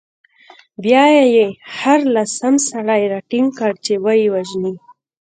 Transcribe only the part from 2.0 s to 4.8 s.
لسم سړی راټینګ کړ، چې ویې وژني.